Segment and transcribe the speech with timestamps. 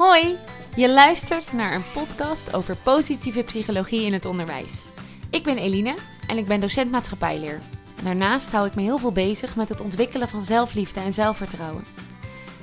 [0.00, 0.36] Hoi,
[0.76, 4.84] je luistert naar een podcast over positieve psychologie in het onderwijs.
[5.30, 5.94] Ik ben Eline
[6.26, 7.58] en ik ben docent maatschappijleer.
[8.02, 11.84] Daarnaast hou ik me heel veel bezig met het ontwikkelen van zelfliefde en zelfvertrouwen.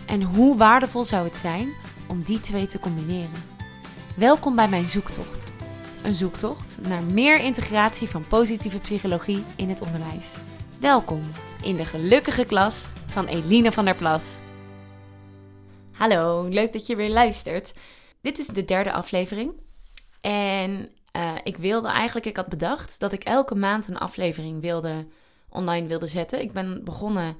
[0.07, 1.73] En hoe waardevol zou het zijn
[2.07, 3.43] om die twee te combineren?
[4.15, 5.51] Welkom bij mijn zoektocht.
[6.03, 10.25] Een zoektocht naar meer integratie van positieve psychologie in het onderwijs.
[10.79, 11.21] Welkom
[11.63, 14.45] in de gelukkige klas van Eline van der Plas.
[15.97, 17.73] Hallo, leuk dat je weer luistert.
[18.21, 19.53] Dit is de derde aflevering.
[20.21, 25.07] En uh, ik wilde eigenlijk, ik had bedacht dat ik elke maand een aflevering wilde,
[25.49, 26.41] online wilde zetten.
[26.41, 27.37] Ik ben begonnen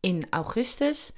[0.00, 1.12] in augustus.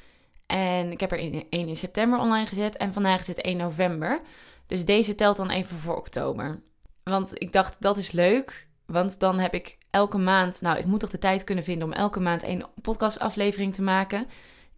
[0.47, 2.77] En ik heb er 1 in september online gezet.
[2.77, 4.21] En vandaag is het 1 november.
[4.67, 6.61] Dus deze telt dan even voor oktober.
[7.03, 8.69] Want ik dacht, dat is leuk.
[8.87, 10.61] Want dan heb ik elke maand.
[10.61, 14.27] Nou, ik moet toch de tijd kunnen vinden om elke maand één podcastaflevering te maken.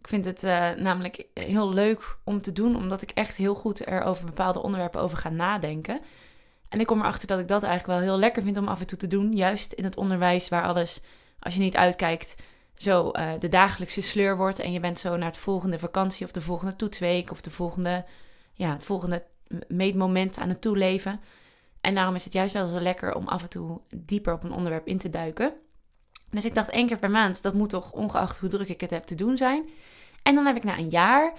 [0.05, 3.87] Ik vind het uh, namelijk heel leuk om te doen, omdat ik echt heel goed
[3.87, 5.99] er over bepaalde onderwerpen over ga nadenken.
[6.69, 8.87] En ik kom erachter dat ik dat eigenlijk wel heel lekker vind om af en
[8.87, 9.33] toe te doen.
[9.33, 11.01] Juist in het onderwijs waar alles,
[11.39, 12.35] als je niet uitkijkt,
[12.75, 14.59] zo uh, de dagelijkse sleur wordt.
[14.59, 18.05] En je bent zo naar het volgende vakantie of de volgende toetsweek of de volgende,
[18.53, 19.25] ja, het volgende
[19.67, 21.21] meetmoment aan het toeleven.
[21.81, 24.53] En daarom is het juist wel zo lekker om af en toe dieper op een
[24.53, 25.53] onderwerp in te duiken.
[26.29, 28.89] Dus ik dacht één keer per maand, dat moet toch ongeacht hoe druk ik het
[28.89, 29.69] heb te doen zijn.
[30.25, 31.33] En dan heb ik na een jaar,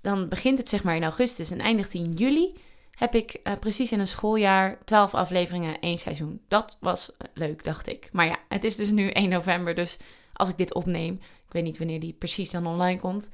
[0.00, 2.56] dan begint het zeg maar in augustus en eindigt in juli,
[2.90, 6.40] heb ik uh, precies in een schooljaar 12 afleveringen, één seizoen.
[6.48, 8.08] Dat was eh, leuk, dacht ik.
[8.12, 9.96] Maar ja, het is dus nu 1 november, dus
[10.32, 11.14] als ik dit opneem,
[11.46, 13.30] ik weet niet wanneer die precies dan online komt.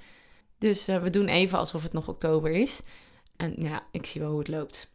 [0.59, 2.81] Dus uh, we doen even alsof het nog oktober is.
[3.37, 4.91] En ja, ik zie wel hoe het loopt.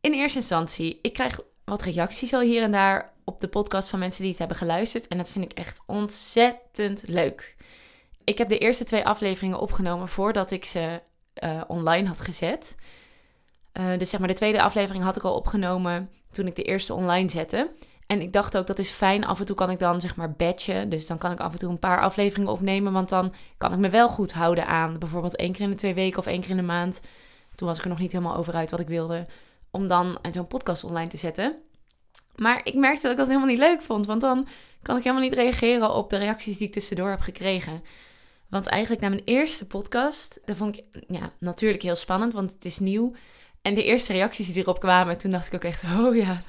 [0.00, 3.98] In eerste instantie, ik krijg wat reacties al hier en daar op de podcast van
[3.98, 5.08] mensen die het hebben geluisterd.
[5.08, 7.56] En dat vind ik echt ontzettend leuk.
[8.24, 11.00] Ik heb de eerste twee afleveringen opgenomen voordat ik ze
[11.44, 12.76] uh, online had gezet.
[13.72, 16.94] Uh, dus zeg maar, de tweede aflevering had ik al opgenomen toen ik de eerste
[16.94, 17.70] online zette.
[18.06, 19.24] En ik dacht ook, dat is fijn.
[19.24, 20.88] Af en toe kan ik dan zeg maar batchen.
[20.88, 22.92] Dus dan kan ik af en toe een paar afleveringen opnemen.
[22.92, 25.94] Want dan kan ik me wel goed houden aan bijvoorbeeld één keer in de twee
[25.94, 27.02] weken of één keer in de maand.
[27.54, 29.26] Toen was ik er nog niet helemaal over uit wat ik wilde.
[29.70, 31.56] Om dan zo'n podcast online te zetten.
[32.34, 34.06] Maar ik merkte dat ik dat helemaal niet leuk vond.
[34.06, 34.46] Want dan
[34.82, 37.82] kan ik helemaal niet reageren op de reacties die ik tussendoor heb gekregen.
[38.54, 42.64] Want eigenlijk na mijn eerste podcast, dat vond ik ja, natuurlijk heel spannend, want het
[42.64, 43.12] is nieuw.
[43.62, 46.42] En de eerste reacties die erop kwamen, toen dacht ik ook echt, oh ja,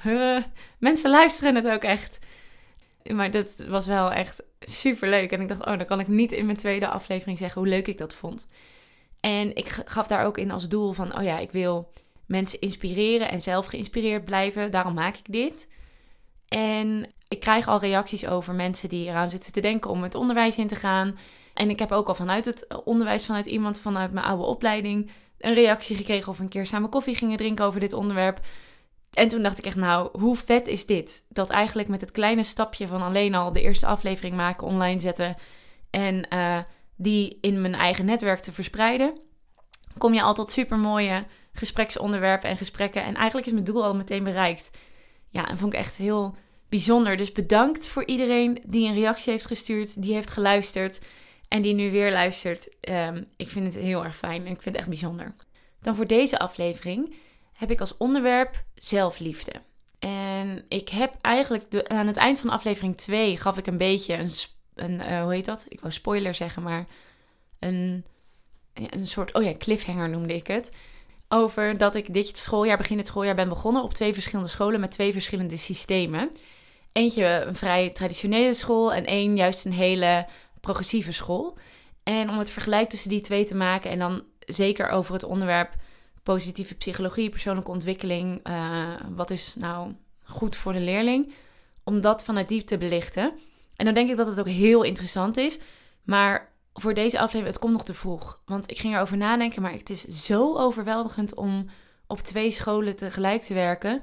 [0.78, 2.18] mensen luisteren het ook echt.
[3.12, 5.32] Maar dat was wel echt super leuk.
[5.32, 7.86] En ik dacht, oh, dan kan ik niet in mijn tweede aflevering zeggen hoe leuk
[7.86, 8.48] ik dat vond.
[9.20, 11.92] En ik gaf daar ook in als doel van, oh ja, ik wil
[12.26, 14.70] mensen inspireren en zelf geïnspireerd blijven.
[14.70, 15.68] Daarom maak ik dit.
[16.48, 20.56] En ik krijg al reacties over mensen die eraan zitten te denken om het onderwijs
[20.56, 21.18] in te gaan.
[21.56, 25.54] En ik heb ook al vanuit het onderwijs, vanuit iemand vanuit mijn oude opleiding, een
[25.54, 28.40] reactie gekregen of een keer samen koffie gingen drinken over dit onderwerp.
[29.12, 31.24] En toen dacht ik echt, nou, hoe vet is dit?
[31.28, 35.36] Dat eigenlijk met het kleine stapje van alleen al de eerste aflevering maken, online zetten
[35.90, 36.58] en uh,
[36.96, 39.20] die in mijn eigen netwerk te verspreiden,
[39.98, 43.02] kom je al tot super mooie gespreksonderwerpen en gesprekken.
[43.04, 44.70] En eigenlijk is mijn doel al meteen bereikt.
[45.28, 46.36] Ja, en vond ik echt heel
[46.68, 47.16] bijzonder.
[47.16, 51.00] Dus bedankt voor iedereen die een reactie heeft gestuurd, die heeft geluisterd
[51.48, 52.74] en die nu weer luistert.
[52.80, 55.32] Um, ik vind het heel erg fijn en ik vind het echt bijzonder.
[55.80, 57.14] Dan voor deze aflevering
[57.52, 59.52] heb ik als onderwerp zelfliefde.
[59.98, 64.30] En ik heb eigenlijk aan het eind van aflevering 2 gaf ik een beetje een,
[64.74, 65.66] een uh, hoe heet dat?
[65.68, 66.86] Ik wou spoiler zeggen, maar
[67.58, 68.04] een,
[68.74, 70.72] een soort, oh ja, cliffhanger noemde ik het.
[71.28, 74.90] Over dat ik dit schooljaar, begin het schooljaar, ben begonnen op twee verschillende scholen met
[74.90, 76.30] twee verschillende systemen.
[76.92, 80.26] Eentje een vrij traditionele school en één juist een hele
[80.66, 81.58] progressieve school.
[82.02, 85.74] En om het vergelijk tussen die twee te maken en dan zeker over het onderwerp
[86.22, 89.94] positieve psychologie, persoonlijke ontwikkeling, uh, wat is nou
[90.24, 91.32] goed voor de leerling,
[91.84, 93.32] om dat vanuit diep te belichten.
[93.76, 95.58] En dan denk ik dat het ook heel interessant is,
[96.02, 98.42] maar voor deze aflevering, het komt nog te vroeg.
[98.44, 101.68] Want ik ging erover nadenken, maar het is zo overweldigend om
[102.06, 104.02] op twee scholen tegelijk te werken.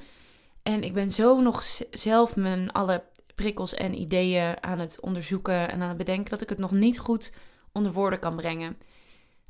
[0.64, 3.04] En ik ben zo nog zelf mijn alle
[3.44, 7.00] prikkels en ideeën aan het onderzoeken en aan het bedenken dat ik het nog niet
[7.00, 7.32] goed
[7.72, 8.78] onder woorden kan brengen.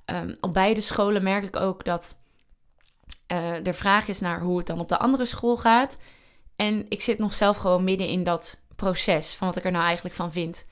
[0.06, 2.20] Um, op beide scholen merk ik ook dat
[3.32, 5.98] uh, er vraag is naar hoe het dan op de andere school gaat.
[6.56, 9.86] En ik zit nog zelf gewoon midden in dat proces van wat ik er nou
[9.86, 10.68] eigenlijk van vind.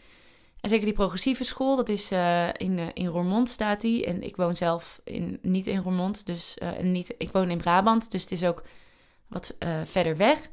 [0.62, 4.06] En zeker die progressieve school, dat is uh, in, uh, in Roermond staat die.
[4.06, 8.22] En ik woon zelf in, niet in Roermond, dus niet, ik woon in Brabant, dus
[8.22, 8.64] het is ook
[9.28, 10.50] wat verder weg.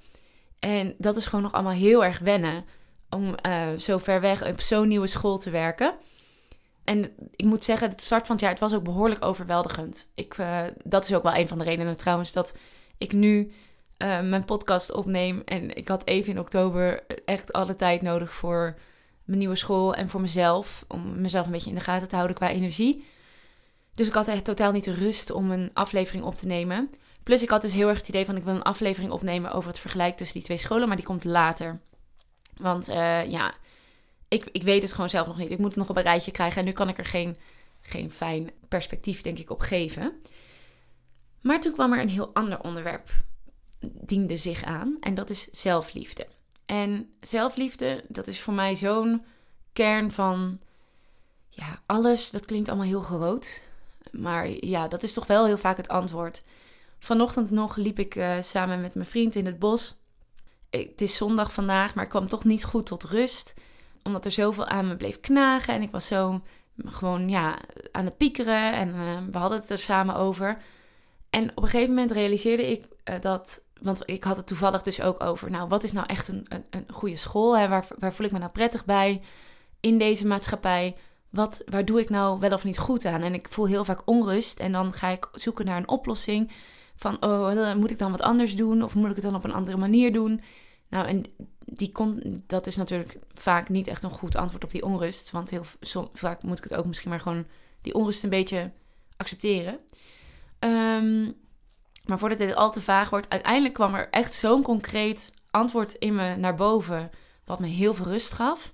[0.59, 2.65] En dat is gewoon nog allemaal heel erg wennen
[3.11, 5.95] om uh, zo ver weg op zo'n nieuwe school te werken.
[6.85, 10.11] en ik moet zeggen, het start van het jaar, het was ook behoorlijk overweldigend.
[10.15, 12.55] Ik, uh, dat is ook wel een van de redenen trouwens dat
[12.99, 13.53] ik nu
[13.99, 15.43] uh, mijn podcast opneem.
[15.45, 18.79] En ik had even in oktober echt alle tijd nodig voor
[19.25, 20.85] mijn nieuwe school en voor mezelf.
[20.89, 23.05] Om mezelf een beetje in de gaten te houden qua energie.
[23.95, 26.91] Dus ik had echt totaal niet de rust om een aflevering op te nemen.
[27.29, 29.71] Plus ik had dus heel erg het idee van ik wil een aflevering opnemen over
[29.71, 30.89] het vergelijk tussen die twee scholen.
[30.89, 31.81] Maar die komt later.
[32.57, 33.55] Want uh, ja,
[34.29, 35.51] ik, ik weet het gewoon zelf nog niet.
[35.51, 36.59] Ik moet het nog op een rijtje krijgen.
[36.59, 37.37] En nu kan ik er geen,
[37.81, 40.13] geen fijn perspectief, denk ik, op geven.
[41.41, 43.09] Maar toen kwam er een heel ander onderwerp,
[43.81, 44.97] diende zich aan.
[45.01, 46.27] En dat is zelfliefde.
[46.67, 49.25] En zelfliefde, dat is voor mij zo'n
[49.73, 50.61] kern van.
[51.49, 53.63] Ja, alles, dat klinkt allemaal heel groot.
[54.11, 56.43] Maar ja, dat is toch wel heel vaak het antwoord.
[56.99, 59.97] Vanochtend nog liep ik uh, samen met mijn vriend in het bos.
[60.71, 63.55] Het is zondag vandaag, maar ik kwam toch niet goed tot rust
[64.09, 65.75] omdat er zoveel aan me bleef knagen.
[65.75, 66.41] En ik was zo
[66.85, 67.59] gewoon ja,
[67.93, 68.73] aan het piekeren.
[68.73, 70.59] En uh, we hadden het er samen over.
[71.31, 73.67] En op een gegeven moment realiseerde ik uh, dat.
[73.81, 75.51] Want ik had het toevallig dus ook over.
[75.51, 77.59] Nou, wat is nou echt een, een, een goede school?
[77.59, 77.69] Hè?
[77.69, 79.23] Waar, waar voel ik me nou prettig bij
[79.81, 80.97] in deze maatschappij?
[81.31, 83.23] Wat, waar doe ik nou wel of niet goed aan?
[83.23, 84.59] En ik voel heel vaak onrust.
[84.59, 86.53] En dan ga ik zoeken naar een oplossing.
[86.99, 88.83] Van, oh, moet ik dan wat anders doen?
[88.83, 90.41] Of moet ik het dan op een andere manier doen?
[90.89, 91.25] Nou, en
[91.65, 95.31] die kon, dat is natuurlijk vaak niet echt een goed antwoord op die onrust.
[95.31, 95.65] Want heel
[96.13, 97.47] vaak moet ik het ook misschien maar gewoon
[97.83, 98.73] die onrust een beetje
[99.17, 99.79] accepteren.
[100.59, 101.37] Um,
[102.07, 106.15] maar voordat dit al te vaag wordt, uiteindelijk kwam er echt zo'n concreet antwoord in
[106.15, 107.11] me naar boven.
[107.45, 108.73] Wat me heel veel rust gaf.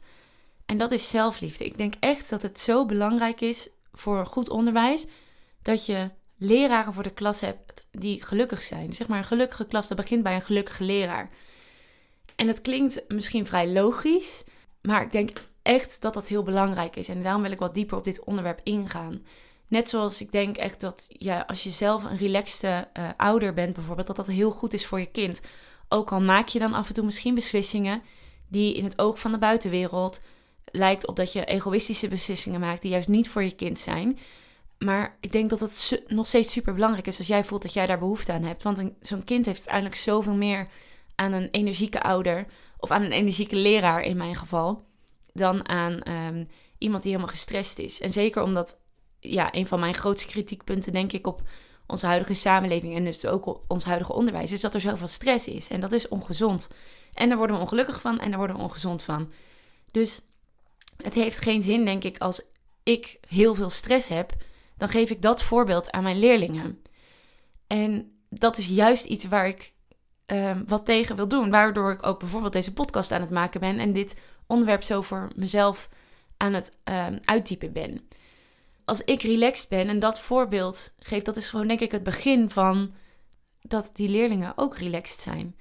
[0.67, 1.65] En dat is zelfliefde.
[1.65, 5.07] Ik denk echt dat het zo belangrijk is voor goed onderwijs.
[5.63, 8.93] Dat je leraren voor de klas hebt die gelukkig zijn.
[8.93, 11.31] Zeg maar een gelukkige klas, dat begint bij een gelukkige leraar.
[12.37, 14.45] En het klinkt misschien vrij logisch,
[14.83, 15.31] maar ik denk
[15.63, 17.09] echt dat dat heel belangrijk is.
[17.09, 19.23] En daarom wil ik wat dieper op dit onderwerp ingaan.
[19.69, 23.75] Net zoals ik denk echt dat ja, als je zelf een relaxte uh, ouder bent
[23.75, 25.41] bijvoorbeeld, dat dat heel goed is voor je kind.
[25.89, 28.03] Ook al maak je dan af en toe misschien beslissingen
[28.49, 30.21] die in het oog van de buitenwereld
[30.65, 34.19] lijkt op dat je egoïstische beslissingen maakt die juist niet voor je kind zijn.
[34.85, 37.87] Maar ik denk dat het nog steeds super belangrijk is als jij voelt dat jij
[37.87, 38.63] daar behoefte aan hebt.
[38.63, 40.69] Want zo'n kind heeft uiteindelijk zoveel meer
[41.15, 42.47] aan een energieke ouder
[42.79, 44.85] of aan een energieke leraar in mijn geval,
[45.33, 46.45] dan aan ehm,
[46.79, 48.01] iemand die helemaal gestrest is.
[48.01, 48.79] En zeker omdat,
[49.21, 51.43] ja, een van mijn grootste kritiekpunten, denk ik, op
[51.87, 55.49] onze huidige samenleving en dus ook op ons huidige onderwijs, is dat er zoveel stress
[55.49, 55.69] is.
[55.69, 56.69] En dat is ongezond.
[57.13, 59.33] En daar worden we ongelukkig van en daar worden we ongezond van.
[59.91, 60.23] Dus
[60.97, 62.43] het heeft geen zin, denk ik, als
[62.83, 64.37] ik heel veel stress heb,
[64.77, 66.83] dan geef ik dat voorbeeld aan mijn leerlingen.
[67.67, 69.73] En dat is juist iets waar ik
[70.27, 71.51] um, wat tegen wil doen.
[71.51, 75.31] Waardoor ik ook bijvoorbeeld deze podcast aan het maken ben en dit onderwerp zo voor
[75.37, 75.89] mezelf
[76.37, 78.09] aan het um, uittypen ben.
[78.85, 82.51] Als ik relaxed ben en dat voorbeeld geef, dat is gewoon denk ik het begin
[82.51, 82.95] van
[83.61, 85.57] dat die leerlingen ook relaxed zijn.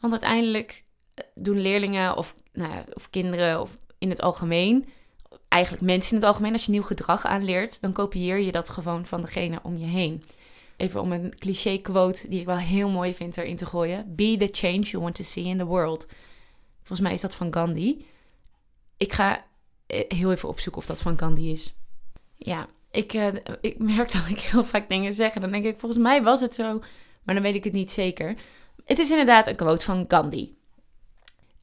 [0.00, 4.88] Want uiteindelijk eh, doen leerlingen of, nou ja, of kinderen of in het algemeen,
[5.58, 9.06] eigenlijk mensen in het algemeen, als je nieuw gedrag aanleert, dan kopieer je dat gewoon
[9.06, 10.22] van degene om je heen
[10.78, 14.14] even om een cliché quote die ik wel heel mooi vind erin te gooien.
[14.14, 16.06] Be the change you want to see in the world.
[16.78, 18.06] Volgens mij is dat van Gandhi.
[18.96, 19.44] Ik ga
[19.86, 21.76] eh, heel even opzoeken of dat van Gandhi is.
[22.36, 23.26] Ja, ik, uh,
[23.60, 25.32] ik merk dat ik heel vaak dingen zeg.
[25.32, 26.82] Dan denk ik, volgens mij was het zo.
[27.22, 28.36] Maar dan weet ik het niet zeker.
[28.84, 30.56] Het is inderdaad een quote van Gandhi.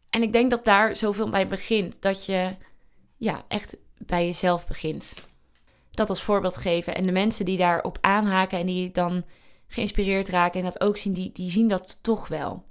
[0.09, 2.01] En ik denk dat daar zoveel bij begint.
[2.01, 2.55] Dat je
[3.17, 5.13] ja, echt bij jezelf begint
[5.91, 6.95] dat als voorbeeld geven.
[6.95, 9.23] En de mensen die daarop aanhaken en die dan
[9.67, 12.63] geïnspireerd raken en dat ook zien, die, die zien dat toch wel.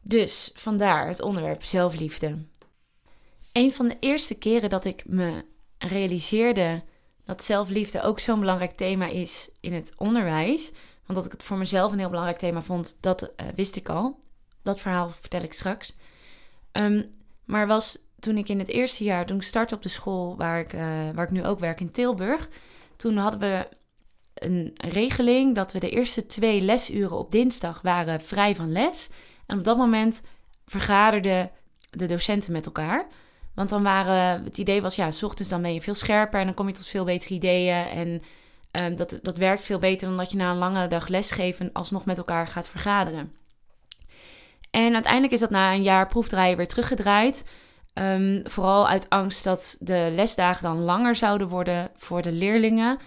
[0.00, 2.44] Dus vandaar het onderwerp zelfliefde.
[3.52, 5.44] Een van de eerste keren dat ik me
[5.78, 6.82] realiseerde
[7.24, 10.70] dat zelfliefde ook zo'n belangrijk thema is in het onderwijs.
[11.06, 13.88] Want dat ik het voor mezelf een heel belangrijk thema vond, dat uh, wist ik
[13.88, 14.18] al.
[14.62, 15.96] Dat verhaal vertel ik straks.
[16.72, 17.10] Um,
[17.44, 20.60] maar was toen ik in het eerste jaar, toen ik startte op de school waar
[20.60, 20.80] ik, uh,
[21.14, 22.48] waar ik nu ook werk in Tilburg,
[22.96, 23.68] toen hadden we
[24.34, 29.10] een regeling dat we de eerste twee lesuren op dinsdag waren vrij van les.
[29.46, 30.22] En op dat moment
[30.66, 31.50] vergaderden
[31.90, 33.06] de docenten met elkaar.
[33.54, 36.46] Want dan waren, het idee was, ja, s ochtends dan ben je veel scherper en
[36.46, 37.86] dan kom je tot veel betere ideeën.
[37.86, 38.22] En
[38.82, 42.04] um, dat, dat werkt veel beter dan dat je na een lange dag lesgeven alsnog
[42.04, 43.32] met elkaar gaat vergaderen.
[44.70, 47.44] En uiteindelijk is dat na een jaar proefdraaien weer teruggedraaid.
[47.98, 52.98] Um, vooral uit angst dat de lesdagen dan langer zouden worden voor de leerlingen.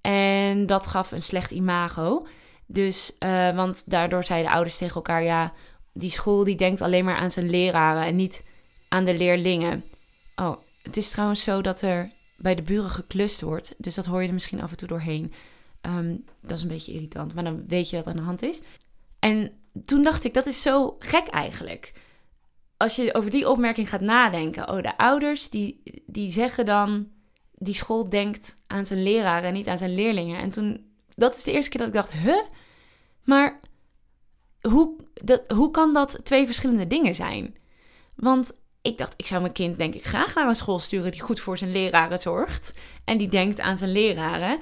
[0.00, 2.26] En dat gaf een slecht imago.
[2.66, 5.52] Dus, uh, want daardoor zeiden ouders tegen elkaar: ja,
[5.92, 8.44] die school die denkt alleen maar aan zijn leraren en niet
[8.88, 9.84] aan de leerlingen.
[10.36, 13.74] Oh, het is trouwens zo dat er bij de buren geklust wordt.
[13.78, 15.32] Dus dat hoor je er misschien af en toe doorheen.
[15.80, 18.62] Ehm, dat is een beetje irritant, maar dan weet je dat aan de hand is.
[19.18, 19.52] En
[19.84, 21.92] toen dacht ik, dat is zo gek eigenlijk.
[22.76, 24.68] Als je over die opmerking gaat nadenken.
[24.70, 27.14] Oh, de ouders die, die zeggen dan...
[27.58, 30.40] Die school denkt aan zijn leraren en niet aan zijn leerlingen.
[30.40, 30.94] En toen...
[31.08, 32.42] Dat is de eerste keer dat ik dacht, huh?
[33.24, 33.58] Maar
[34.60, 37.56] hoe, dat, hoe kan dat twee verschillende dingen zijn?
[38.14, 41.20] Want ik dacht, ik zou mijn kind denk ik graag naar een school sturen die
[41.20, 42.74] goed voor zijn leraren zorgt.
[43.04, 44.58] En die denkt aan zijn leraren.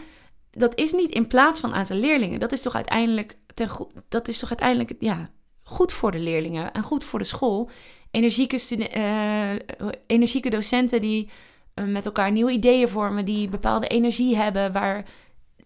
[0.50, 2.40] Dat is niet in plaats van aan zijn leerlingen.
[2.40, 3.70] Dat is toch uiteindelijk, ten,
[4.08, 5.30] dat is toch uiteindelijk ja,
[5.62, 7.70] goed voor de leerlingen en goed voor de school.
[8.14, 8.58] Energieke,
[8.96, 11.28] uh, energieke docenten die
[11.74, 15.04] uh, met elkaar nieuwe ideeën vormen, die bepaalde energie hebben, waar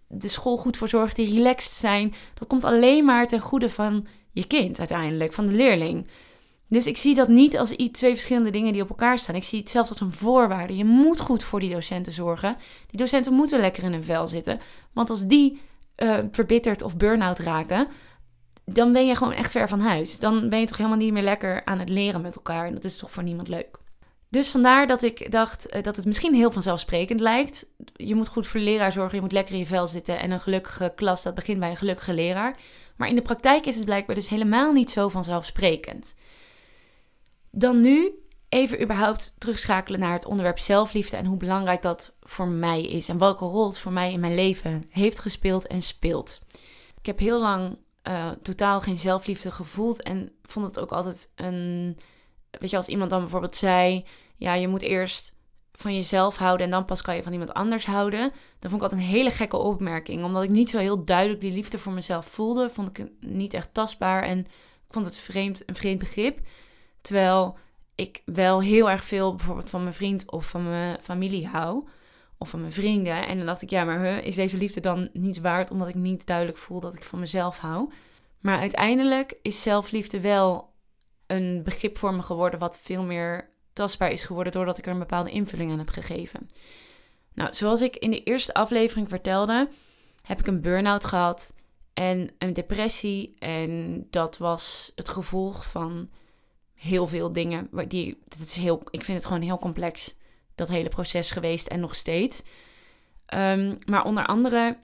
[0.07, 2.15] de school goed voor zorgt, die relaxed zijn.
[2.35, 6.07] Dat komt alleen maar ten goede van je kind uiteindelijk, van de leerling.
[6.69, 9.35] Dus ik zie dat niet als twee verschillende dingen die op elkaar staan.
[9.35, 10.77] Ik zie het zelfs als een voorwaarde.
[10.77, 12.57] Je moet goed voor die docenten zorgen.
[12.91, 14.61] Die docenten moeten lekker in hun vel zitten.
[14.93, 15.61] Want als die
[15.97, 17.89] uh, verbitterd of burn-out raken,
[18.73, 20.19] dan ben je gewoon echt ver van huis.
[20.19, 22.67] Dan ben je toch helemaal niet meer lekker aan het leren met elkaar.
[22.67, 23.79] En dat is toch voor niemand leuk.
[24.31, 27.73] Dus vandaar dat ik dacht uh, dat het misschien heel vanzelfsprekend lijkt.
[27.93, 30.19] Je moet goed voor de leraar zorgen, je moet lekker in je vel zitten.
[30.19, 32.57] En een gelukkige klas, dat begint bij een gelukkige leraar.
[32.97, 36.15] Maar in de praktijk is het blijkbaar dus helemaal niet zo vanzelfsprekend.
[37.51, 38.13] Dan nu
[38.49, 43.19] even überhaupt terugschakelen naar het onderwerp zelfliefde en hoe belangrijk dat voor mij is en
[43.19, 46.41] welke rol het voor mij in mijn leven heeft gespeeld en speelt.
[46.99, 47.79] Ik heb heel lang
[48.09, 51.99] uh, totaal geen zelfliefde gevoeld en vond het ook altijd een.
[52.51, 54.05] Weet je, als iemand dan bijvoorbeeld zei:
[54.37, 55.33] Ja, je moet eerst
[55.73, 58.21] van jezelf houden en dan pas kan je van iemand anders houden.
[58.59, 60.25] Dan vond ik altijd een hele gekke opmerking.
[60.25, 63.55] Omdat ik niet zo heel duidelijk die liefde voor mezelf voelde, vond ik het niet
[63.55, 66.41] echt tastbaar en ik vond het vreemd, een vreemd begrip.
[67.01, 67.59] Terwijl
[67.95, 71.89] ik wel heel erg veel bijvoorbeeld van mijn vriend of van mijn familie hou.
[72.39, 73.27] Of van mijn vrienden.
[73.27, 76.27] En dan dacht ik, ja, maar is deze liefde dan niet waard omdat ik niet
[76.27, 77.91] duidelijk voel dat ik van mezelf hou?
[78.41, 80.73] Maar uiteindelijk is zelfliefde wel
[81.27, 84.99] een begrip voor me geworden wat veel meer tastbaar is geworden doordat ik er een
[84.99, 86.49] bepaalde invulling aan heb gegeven.
[87.35, 89.69] Nou, zoals ik in de eerste aflevering vertelde,
[90.23, 91.55] heb ik een burn-out gehad
[91.95, 93.35] en een depressie.
[93.39, 96.11] En dat was het gevolg van
[96.75, 97.69] heel veel dingen.
[97.89, 100.17] Die, dat is heel, ik vind het gewoon heel complex,
[100.59, 102.43] dat hele proces geweest en nog steeds.
[103.27, 104.79] Ehm, maar onder andere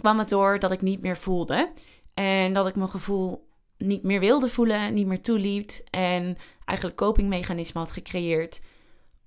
[0.00, 1.72] kwam het door dat ik niet meer voelde.
[2.14, 3.48] En dat ik mijn gevoel
[3.78, 5.84] niet meer wilde voelen, niet meer toeliet.
[5.90, 8.60] En eigenlijk copingmechanismen had gecreëerd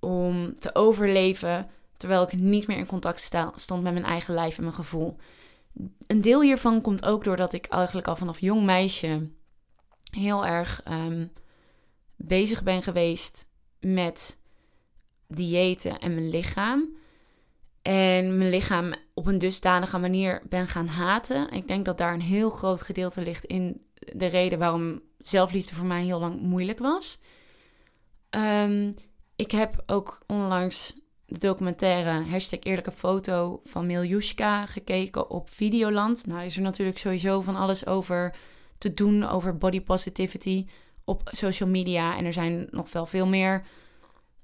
[0.00, 1.68] om te overleven.
[1.96, 5.16] Terwijl ik niet meer in contact stond met mijn eigen lijf en mijn gevoel.
[6.06, 9.30] Een deel hiervan komt ook doordat ik eigenlijk al vanaf jong meisje
[10.10, 11.26] heel erg ehm,
[12.16, 13.46] bezig ben geweest
[13.80, 14.38] met
[15.30, 16.96] diëten en mijn lichaam.
[17.82, 21.50] En mijn lichaam op een dusdanige manier ben gaan haten.
[21.50, 25.86] Ik denk dat daar een heel groot gedeelte ligt in de reden waarom zelfliefde voor
[25.86, 27.20] mij heel lang moeilijk was.
[28.30, 28.92] Ehm,
[29.36, 30.94] ik heb ook onlangs
[31.26, 36.26] de documentaire hashtag eerlijke foto van Miljushka gekeken op Videoland.
[36.26, 38.34] Nou is er natuurlijk sowieso van alles over
[38.78, 40.66] te doen over body positivity
[41.04, 42.16] op social media.
[42.16, 43.66] En er zijn nog wel veel meer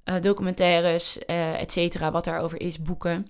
[0.09, 3.27] uh, documentaires, uh, et cetera, wat daarover is, boeken.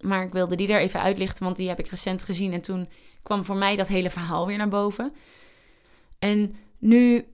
[0.00, 2.52] Maar ik wilde die er even uitlichten, want die heb ik recent gezien.
[2.52, 2.88] En toen
[3.22, 5.12] kwam voor mij dat hele verhaal weer naar boven.
[6.18, 7.26] En nu,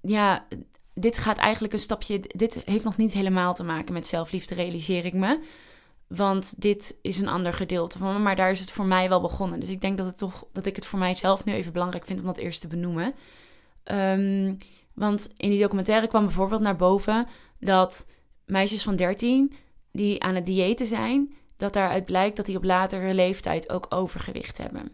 [0.00, 0.46] ja,
[0.94, 2.20] dit gaat eigenlijk een stapje.
[2.20, 5.42] Dit heeft nog niet helemaal te maken met zelfliefde, realiseer ik me.
[6.06, 9.20] Want dit is een ander gedeelte van me, maar daar is het voor mij wel
[9.20, 9.60] begonnen.
[9.60, 12.20] Dus ik denk dat, het toch, dat ik het voor mijzelf nu even belangrijk vind
[12.20, 13.14] om dat eerst te benoemen.
[13.84, 14.56] Um,
[14.94, 17.26] want in die documentaire kwam bijvoorbeeld naar boven
[17.64, 18.06] dat
[18.46, 19.52] meisjes van 13
[19.92, 24.58] die aan het diëten zijn, dat daaruit blijkt dat die op latere leeftijd ook overgewicht
[24.58, 24.92] hebben.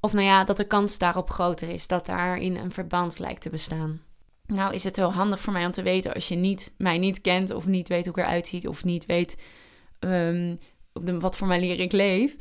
[0.00, 3.50] Of nou ja, dat de kans daarop groter is, dat daarin een verband lijkt te
[3.50, 4.02] bestaan.
[4.46, 7.20] Nou is het heel handig voor mij om te weten als je niet, mij niet
[7.20, 9.36] kent of niet weet hoe ik eruit ziet of niet weet
[10.00, 10.58] um,
[10.92, 12.36] op de, wat voor manier ik leef,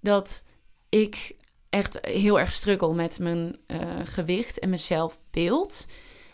[0.00, 0.44] dat
[0.88, 1.36] ik
[1.68, 5.86] echt heel erg struggle met mijn uh, gewicht en mijn zelfbeeld.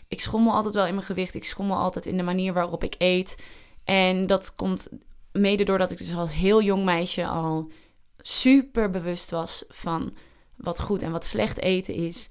[0.09, 1.33] Ik schommel altijd wel in mijn gewicht.
[1.33, 3.43] Ik schommel altijd in de manier waarop ik eet.
[3.83, 4.87] En dat komt
[5.31, 7.71] mede doordat ik dus als heel jong meisje al
[8.17, 10.13] super bewust was van
[10.55, 12.29] wat goed en wat slecht eten is.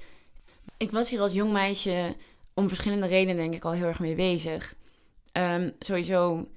[0.77, 2.17] Ik was hier als jong meisje
[2.55, 4.75] om verschillende redenen denk ik al heel erg mee bezig.
[5.33, 6.49] Um, sowieso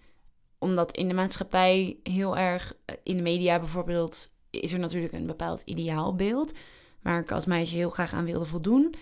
[0.59, 5.25] omdat in de maatschappij heel erg, eh, in de media bijvoorbeeld, is er natuurlijk een
[5.25, 6.51] bepaald ideaalbeeld
[7.01, 8.95] waar ik als meisje heel graag aan wilde voldoen.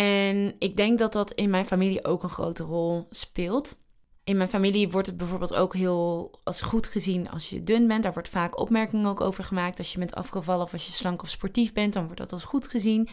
[0.00, 3.78] En ik denk dat dat in mijn familie ook een grote rol speelt.
[4.24, 8.02] in mijn familie wordt het bijvoorbeeld ook heel als goed gezien als je dun bent.
[8.02, 9.78] Daar wordt vaak opmerkingen ook over gemaakt.
[9.78, 12.44] Als je bent afgevallen of als je slank of sportief bent, dan wordt dat als
[12.44, 13.08] goed gezien.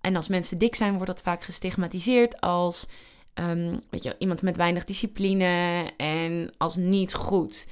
[0.00, 2.86] En als mensen dik zijn, wordt dat vaak gestigmatiseerd als
[3.34, 7.68] um, weet je, iemand met weinig discipline en als niet goed.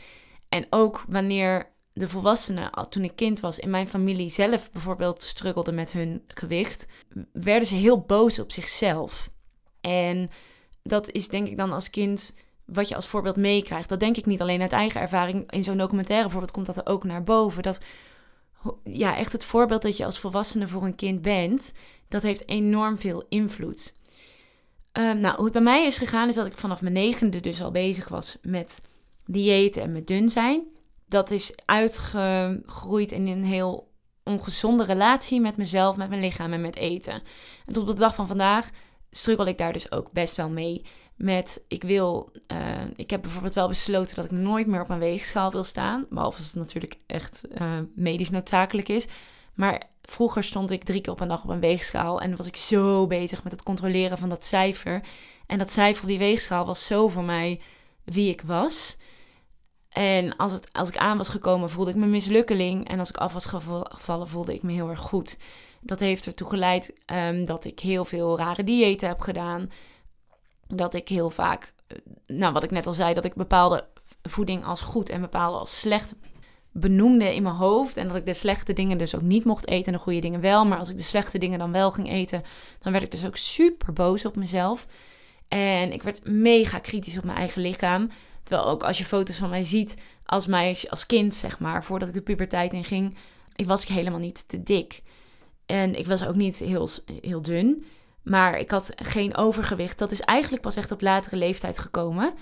[0.48, 5.74] En ook wanneer de volwassenen, toen ik kind was, in mijn familie zelf bijvoorbeeld struggelden
[5.74, 6.86] met hun gewicht,
[7.32, 9.30] werden ze heel boos op zichzelf.
[9.80, 10.30] En
[10.82, 12.34] dat is denk ik dan als kind
[12.64, 13.88] wat je als voorbeeld meekrijgt.
[13.88, 15.50] Dat denk ik niet alleen uit eigen ervaring.
[15.50, 17.62] In zo'n documentaire bijvoorbeeld komt dat er ook naar boven.
[17.62, 17.80] Dat
[18.84, 21.72] ja, echt het voorbeeld dat je als volwassene voor een kind bent,
[22.08, 23.94] dat heeft enorm veel invloed.
[24.92, 27.62] Um, nou, hoe het bij mij is gegaan, is dat ik vanaf mijn negende dus
[27.62, 28.80] al bezig was met
[29.26, 30.62] diëten en met dun zijn.
[31.14, 33.92] Dat is uitgegroeid in een heel
[34.24, 37.22] ongezonde relatie met mezelf, met mijn lichaam en met eten.
[37.66, 38.70] En tot op de dag van vandaag
[39.10, 40.84] struggle ik daar dus ook best wel mee.
[41.16, 42.58] Met ik wil, uh,
[42.96, 46.06] ik heb bijvoorbeeld wel besloten dat ik nooit meer op een weegschaal wil staan.
[46.10, 49.08] Behalve als het natuurlijk echt uh, medisch noodzakelijk is.
[49.54, 52.20] Maar vroeger stond ik drie keer op een dag op een weegschaal.
[52.20, 55.02] En was ik zo bezig met het controleren van dat cijfer.
[55.46, 57.60] En dat cijfer op die weegschaal was zo voor mij
[58.04, 58.96] wie ik was.
[59.94, 62.88] En als, het, als ik aan was gekomen, voelde ik me mislukkeling.
[62.88, 65.36] En als ik af was gevallen, voelde ik me heel erg goed.
[65.80, 69.70] Dat heeft ertoe geleid um, dat ik heel veel rare diëten heb gedaan.
[70.66, 73.86] Dat ik heel vaak, eh, nou wat ik net al zei, dat ik bepaalde
[74.22, 76.14] voeding als goed en bepaalde als slecht
[76.72, 77.96] benoemde in mijn hoofd.
[77.96, 80.40] En dat ik de slechte dingen dus ook niet mocht eten en de goede dingen
[80.40, 80.64] wel.
[80.64, 82.42] Maar als ik de slechte dingen dan wel ging eten,
[82.80, 84.86] dan werd ik dus ook super boos op mezelf.
[85.48, 88.08] En ik werd mega kritisch op mijn eigen lichaam.
[88.44, 89.96] Terwijl ook als je foto's van mij ziet
[90.26, 93.16] als meisje, als kind, zeg maar, voordat ik de puberteit in ging,
[93.56, 95.02] ik was ik helemaal niet te dik.
[95.66, 96.88] En ik was ook niet heel,
[97.20, 97.84] heel dun.
[98.22, 99.98] Maar ik had geen overgewicht.
[99.98, 102.34] Dat is eigenlijk pas echt op latere leeftijd gekomen.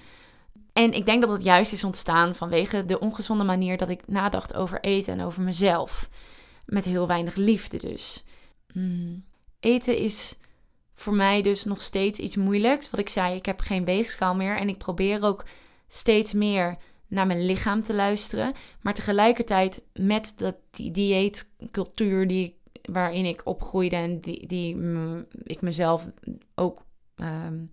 [0.73, 4.54] En ik denk dat het juist is ontstaan vanwege de ongezonde manier dat ik nadacht
[4.54, 6.09] over eten en over mezelf.
[6.66, 8.25] Met heel weinig liefde dus.
[8.73, 9.25] Mm.
[9.61, 10.37] Eten is
[10.94, 12.90] voor mij dus nog steeds iets moeilijks.
[12.90, 15.44] Wat ik zei, ik heb geen weegschaal meer en ik probeer ook
[15.94, 16.76] steeds meer
[17.07, 18.52] naar mijn lichaam te luisteren.
[18.81, 24.76] Maar tegelijkertijd met dat, die dieetcultuur die, waarin ik opgroeide en die, die
[25.42, 26.11] ik mezelf
[26.55, 26.83] ook
[27.16, 27.72] um,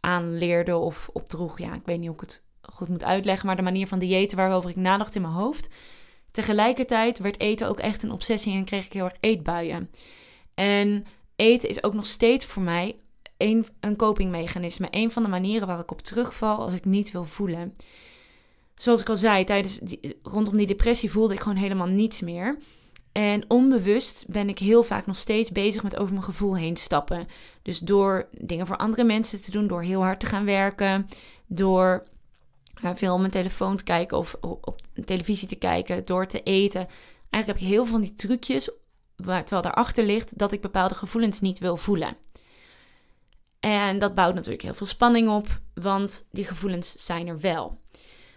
[0.00, 1.58] aanleerde of opdroeg.
[1.58, 4.36] Ja, ik weet niet hoe ik het goed moet uitleggen, maar de manier van diëten
[4.36, 5.68] waarover ik nadacht in mijn hoofd.
[6.30, 9.90] Tegelijkertijd werd eten ook echt een obsessie en kreeg ik heel erg eetbuien.
[10.54, 11.04] En
[11.36, 12.96] eten is ook nog steeds voor mij
[13.42, 14.88] een, een copingmechanisme.
[14.90, 17.74] Een van de manieren waar ik op terugval als ik niet wil voelen.
[18.74, 22.58] Zoals ik al zei, tijdens die, rondom die depressie voelde ik gewoon helemaal niets meer.
[23.12, 27.26] En onbewust ben ik heel vaak nog steeds bezig met over mijn gevoel heen stappen.
[27.62, 31.08] Dus door dingen voor andere mensen te doen, door heel hard te gaan werken,
[31.46, 32.04] door
[32.84, 36.86] uh, veel op mijn telefoon te kijken of op, televisie te kijken, door te eten.
[37.30, 38.70] Eigenlijk heb je heel veel van die trucjes,
[39.16, 42.16] waar, terwijl daarachter ligt dat ik bepaalde gevoelens niet wil voelen.
[43.64, 47.80] En dat bouwt natuurlijk heel veel spanning op, want die gevoelens zijn er wel.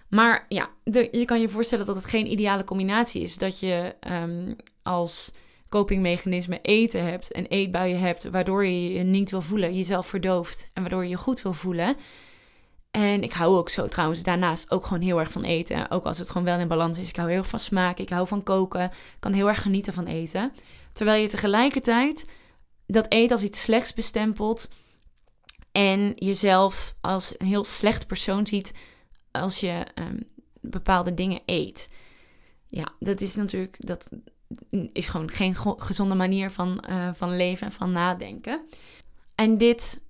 [0.10, 0.70] Maar ja,
[1.12, 3.38] je kan je voorstellen dat het geen ideale combinatie is.
[3.38, 5.34] Dat je um, als
[5.70, 10.82] copingmechanisme eten hebt en eetbuien hebt, waardoor je je niet wil voelen, jezelf verdooft en
[10.82, 11.96] waardoor je je goed wil voelen.
[12.92, 15.92] En ik hou ook zo trouwens daarnaast ook gewoon heel erg van eten.
[15.92, 17.10] Ook als het gewoon wel in balans is.
[17.10, 19.94] Ik hou heel erg van smaak, ik hou van koken, ik kan heel erg genieten
[19.94, 20.52] van eten.
[20.92, 22.28] Terwijl je tegelijkertijd
[22.88, 24.70] dat eten als iets slechts bestempelt
[25.76, 28.74] en jezelf als een heel slecht persoon ziet
[29.32, 30.30] als je um,
[30.62, 31.90] bepaalde dingen eet.
[32.68, 34.10] Ja, dat is natuurlijk, dat
[34.94, 38.66] is gewoon geen gezonde manier van, uh, van leven en van nadenken.
[39.36, 40.04] En dit,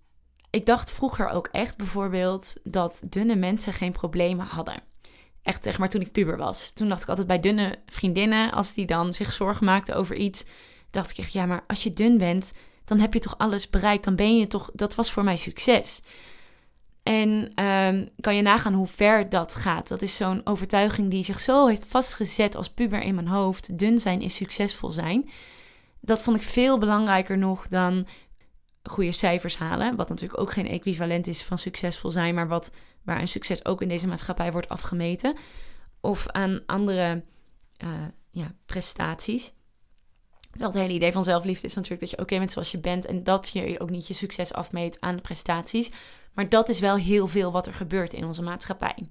[0.50, 4.84] ik dacht vroeger ook echt bijvoorbeeld dat dunne mensen geen problemen hadden.
[5.42, 6.72] Echt zeg maar toen ik puber was.
[6.72, 10.46] Toen dacht ik altijd bij dunne vriendinnen, als die dan zich zorgen maakten over iets,
[10.92, 12.52] dacht ik echt, ja, maar als je dun bent,
[12.86, 14.04] dan heb je toch alles bereikt.
[14.04, 16.02] Dan ben je toch, dat was voor mij succes.
[17.04, 19.88] En um, kan je nagaan hoe ver dat gaat.
[19.88, 23.80] Dat is zo'n overtuiging die zich zo heeft vastgezet als puber in mijn hoofd.
[23.80, 25.30] Dun zijn is succesvol zijn.
[26.00, 28.08] Dat vond ik veel belangrijker nog dan
[28.84, 29.96] goede cijfers halen.
[29.96, 32.72] Wat natuurlijk ook geen equivalent is van succesvol zijn, maar wat,
[33.04, 35.38] waar een succes ook in deze maatschappij wordt afgemeten.
[36.02, 37.24] Of aan andere
[37.84, 37.90] uh,
[38.32, 39.54] ja, prestaties.
[40.58, 43.24] Het hele idee van zelfliefde is natuurlijk dat je oké bent zoals je bent en
[43.24, 45.92] dat je ook niet je succes afmeet aan de prestaties.
[46.34, 49.08] Maar dat is wel heel veel wat er gebeurt in onze maatschappij.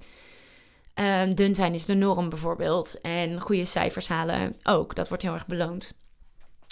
[0.94, 3.00] Um, dun zijn is de norm bijvoorbeeld.
[3.00, 4.94] En goede cijfers halen ook.
[4.94, 5.94] Dat wordt heel erg beloond.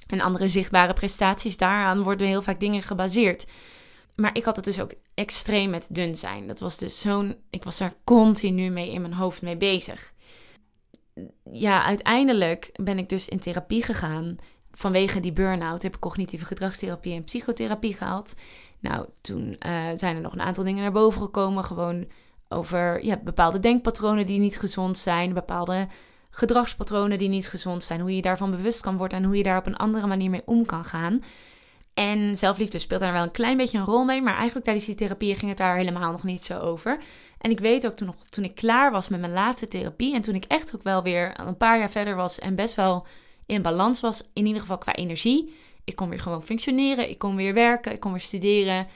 [0.07, 3.47] En andere zichtbare prestaties, daaraan worden heel vaak dingen gebaseerd.
[4.15, 6.47] Maar ik had het dus ook extreem met dun zijn.
[6.47, 7.37] Dat was dus zo'n.
[7.51, 10.13] Ik was daar continu mee in mijn hoofd mee bezig.
[11.53, 14.37] Ja, uiteindelijk ben ik dus in therapie gegaan.
[14.73, 18.37] Vanwege die burn-out heb ik cognitieve gedragstherapie en psychotherapie gehad.
[18.79, 21.65] Nou, toen uh, zijn er nog een aantal dingen naar boven gekomen.
[21.65, 22.07] Gewoon
[22.49, 25.33] over ja, bepaalde denkpatronen die niet gezond zijn.
[25.33, 25.89] Bepaalde
[26.31, 28.01] gedragspatronen die niet gezond zijn.
[28.01, 30.43] Hoe je daarvan bewust kan worden en hoe je daar op een andere manier mee
[30.45, 31.21] om kan gaan.
[31.95, 34.95] En zelfliefde speelt daar wel een klein beetje een rol mee, maar eigenlijk tijdens die
[34.95, 36.99] therapie ging het daar helemaal nog niet zo over.
[37.39, 40.23] En ik weet ook toen, nog, toen ik klaar was met mijn laatste therapie en
[40.23, 43.07] toen ik echt ook wel weer een paar jaar verder was en best wel
[43.47, 45.55] in balans was, in ieder geval qua energie.
[45.85, 48.87] Ik kon weer gewoon functioneren, ik kon weer werken, ik kon weer studeren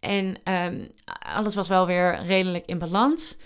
[0.00, 0.88] en um,
[1.18, 3.36] alles was wel weer redelijk in balans.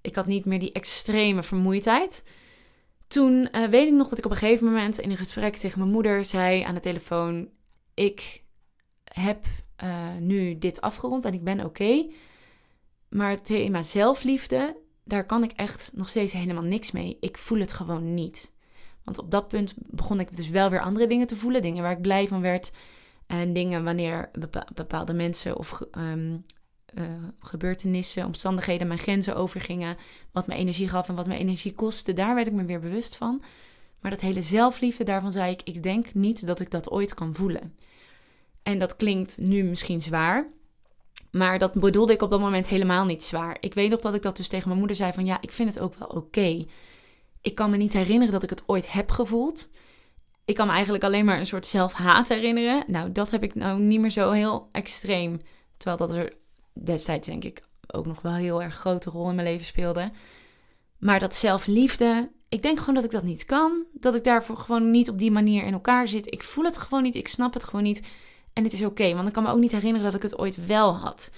[0.00, 2.24] Ik had niet meer die extreme vermoeidheid.
[3.06, 5.78] Toen uh, weet ik nog dat ik op een gegeven moment in een gesprek tegen
[5.78, 7.48] mijn moeder zei aan de telefoon:
[7.94, 8.42] Ik
[9.04, 9.44] heb
[9.84, 12.06] uh, nu dit afgerond en ik ben oké.
[13.08, 17.16] Maar het thema zelfliefde, daar kan ik echt nog steeds helemaal niks mee.
[17.20, 18.52] Ik voel het gewoon niet.
[19.04, 21.62] Want op dat punt begon ik dus wel weer andere dingen te voelen.
[21.62, 22.72] Dingen waar ik blij van werd.
[23.26, 24.30] En dingen wanneer
[24.74, 26.44] bepaalde mensen of um,
[26.94, 27.04] uh,
[27.38, 29.96] gebeurtenissen, omstandigheden mijn grenzen overgingen.
[30.32, 32.12] Wat me energie gaf en wat me energie kostte.
[32.12, 33.42] Daar werd ik me weer bewust van.
[34.00, 37.34] Maar dat hele zelfliefde, daarvan zei ik, ik denk niet dat ik dat ooit kan
[37.34, 37.74] voelen.
[38.62, 40.46] En dat klinkt nu misschien zwaar.
[41.30, 43.56] Maar dat bedoelde ik op dat moment helemaal niet zwaar.
[43.60, 45.74] Ik weet nog dat ik dat dus tegen mijn moeder zei van ja, ik vind
[45.74, 46.64] het ook wel oké.
[47.42, 49.70] Ik kan me niet herinneren dat ik het ooit heb gevoeld.
[50.44, 52.84] Ik kan me eigenlijk alleen maar een soort zelfhaat herinneren.
[52.86, 55.40] Nou, dat heb ik nou niet meer zo heel extreem.
[55.76, 56.36] Terwijl dat er
[56.72, 60.10] destijds denk ik ook nog wel heel erg grote rol in mijn leven speelde.
[60.98, 63.84] Maar dat zelfliefde, ik denk gewoon dat ik dat niet kan.
[63.92, 66.32] Dat ik daarvoor gewoon niet op die manier in elkaar zit.
[66.32, 68.02] Ik voel het gewoon niet, ik snap het gewoon niet.
[68.52, 70.66] En het is oké, want ik kan me ook niet herinneren dat ik het ooit
[70.66, 71.30] wel had.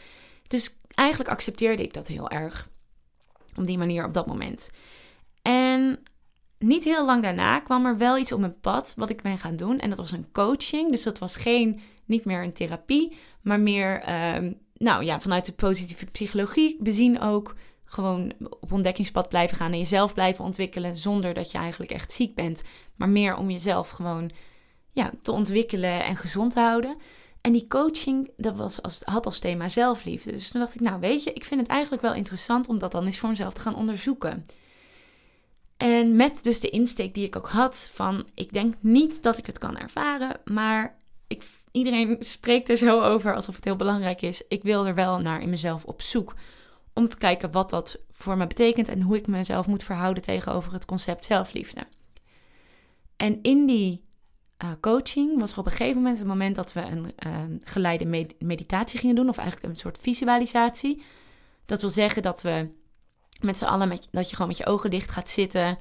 [0.49, 2.69] Dus eigenlijk accepteerde ik dat heel erg.
[3.57, 4.71] Op die manier op dat moment.
[5.45, 5.99] En
[6.59, 9.57] niet heel lang daarna kwam er wel iets op mijn pad wat ik ben gaan
[9.57, 9.79] doen.
[9.79, 10.91] En dat was een coaching.
[10.91, 15.53] Dus dat was geen, niet meer een therapie, maar meer, ehm, nou ja, vanuit de
[15.53, 17.55] positieve psychologie bezien ook.
[17.85, 22.35] Gewoon op ontdekkingspad blijven gaan en jezelf blijven ontwikkelen zonder dat je eigenlijk echt ziek
[22.35, 22.63] bent.
[22.97, 24.31] Maar meer om jezelf gewoon
[24.93, 26.97] ja, te ontwikkelen en gezond te houden.
[27.41, 30.31] En die coaching, dat was als, had als thema zelfliefde.
[30.31, 32.93] Dus toen dacht ik, nou weet je, ik vind het eigenlijk wel interessant om dat
[32.93, 34.45] dan eens voor mezelf te gaan onderzoeken.
[35.77, 39.47] En met dus de insteek die ik ook had van, ik denk niet dat ik
[39.47, 44.43] het kan ervaren, maar ik, iedereen spreekt er zo over alsof het heel belangrijk is.
[44.49, 46.35] Ik wil er wel naar in mezelf op zoek
[46.93, 50.73] om te kijken wat dat voor me betekent en hoe ik mezelf moet verhouden tegenover
[50.73, 51.87] het concept zelfliefde.
[53.17, 54.05] En in die
[54.65, 58.27] uh, coaching was er op een gegeven moment het moment dat we een uh, geleide
[58.39, 61.03] meditatie gingen doen, of eigenlijk een soort visualisatie.
[61.67, 62.71] Dat wil zeggen dat we
[63.45, 65.79] met z'n allen, met, dat je gewoon met je ogen dicht gaat zitten,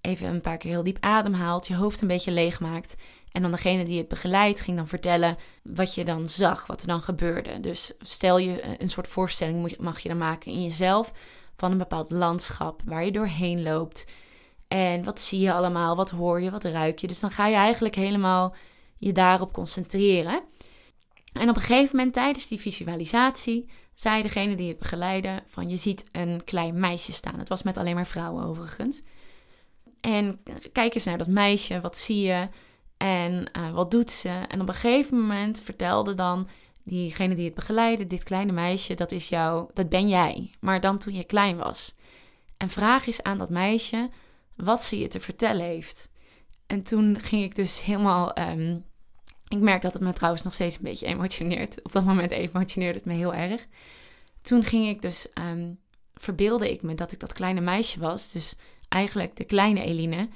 [0.00, 2.94] even een paar keer heel diep ademhaalt, je hoofd een beetje leeg maakt.
[3.32, 6.86] En dan degene die het begeleidt ging dan vertellen wat je dan zag, wat er
[6.86, 7.60] dan gebeurde.
[7.60, 11.12] Dus stel je eh, een soort voorstelling mag je dan maken in jezelf
[11.56, 14.06] van een bepaald landschap waar je doorheen loopt.
[14.68, 15.96] En wat zie je allemaal?
[15.96, 16.50] Wat hoor je?
[16.50, 17.06] Wat ruik je?
[17.06, 18.54] Dus dan ga je eigenlijk helemaal
[18.98, 20.42] je daarop concentreren.
[21.32, 25.76] En op een gegeven moment tijdens die visualisatie zei degene die het begeleidde van je
[25.76, 27.38] ziet een klein meisje staan.
[27.38, 29.02] Het was met alleen maar vrouwen overigens.
[30.00, 30.40] En
[30.72, 32.48] kijk eens naar dat meisje, wat zie je
[32.96, 34.28] en uh, wat doet ze?
[34.48, 36.48] En op een gegeven moment vertelde dan
[36.84, 40.98] diegene die het begeleidde, dit kleine meisje, dat is jou, dat ben jij, maar dan
[40.98, 41.94] toen je klein was.
[42.56, 44.10] En vraag eens aan dat meisje
[44.56, 46.10] wat ze je te vertellen heeft.
[46.66, 48.32] En toen ging ik dus helemaal.
[48.32, 48.78] Ehm,
[49.52, 51.82] ik merk dat het me trouwens nog steeds een beetje emotioneert.
[51.82, 53.66] Op dat moment emotioneerde het me heel erg.
[54.42, 55.26] Toen ging ik dus.
[55.34, 55.78] Um,
[56.14, 58.32] verbeelde ik me dat ik dat kleine meisje was.
[58.32, 58.56] Dus
[58.88, 60.28] eigenlijk de kleine Eline.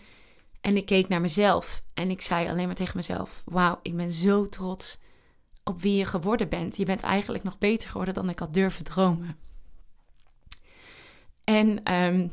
[0.61, 1.83] En ik keek naar mezelf.
[1.95, 4.99] En ik zei alleen maar tegen mezelf: Wauw, ik ben zo trots
[5.65, 6.77] op wie je geworden bent.
[6.77, 9.39] Je bent eigenlijk nog beter geworden dan ik had durven dromen.
[11.45, 12.33] En um,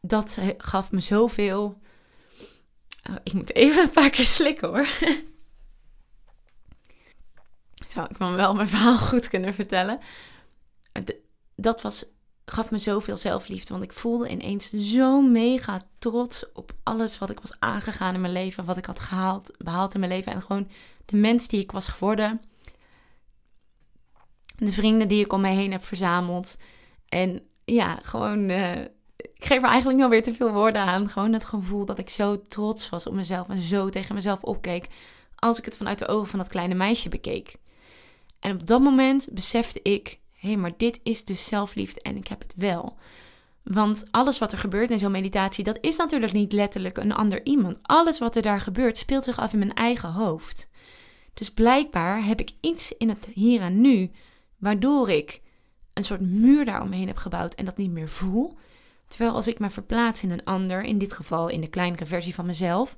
[0.00, 1.80] dat gaf me zoveel.
[3.10, 4.88] Oh, ik moet even een paar keer slikken hoor.
[7.88, 10.00] Zou ik me wel mijn verhaal goed kunnen vertellen?
[11.54, 12.04] dat was,
[12.44, 13.72] gaf me zoveel zelfliefde.
[13.72, 18.32] Want ik voelde ineens zo mega trots op alles wat ik was aangegaan in mijn
[18.32, 18.64] leven.
[18.64, 20.32] Wat ik had gehaald, behaald in mijn leven.
[20.32, 20.68] En gewoon
[21.04, 22.40] de mens die ik was geworden.
[24.56, 26.58] De vrienden die ik om me heen heb verzameld.
[27.08, 28.80] En ja, gewoon uh,
[29.16, 31.08] ik geef er eigenlijk nog weer te veel woorden aan.
[31.08, 34.88] Gewoon het gevoel dat ik zo trots was op mezelf en zo tegen mezelf opkeek.
[35.34, 37.56] Als ik het vanuit de ogen van dat kleine meisje bekeek.
[38.40, 42.28] En op dat moment besefte ik hé, hey, maar dit is dus zelfliefde en ik
[42.28, 42.96] heb het wel.
[43.62, 47.44] Want alles wat er gebeurt in zo'n meditatie, dat is natuurlijk niet letterlijk een ander
[47.44, 47.78] iemand.
[47.82, 50.68] Alles wat er daar gebeurt, speelt zich af in mijn eigen hoofd.
[51.34, 54.10] Dus blijkbaar heb ik iets in het hier en nu,
[54.56, 55.40] waardoor ik
[55.94, 58.56] een soort muur daaromheen heb gebouwd en dat niet meer voel.
[59.06, 62.34] Terwijl als ik me verplaats in een ander, in dit geval in de kleinere versie
[62.34, 62.96] van mezelf,